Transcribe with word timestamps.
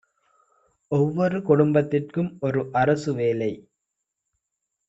ஒவ்வொரு 0.91 1.37
குடும்பத்திற்கும் 1.41 2.31
ஒரு 2.41 2.63
அரசு 2.73 3.13
வேலை 3.13 3.51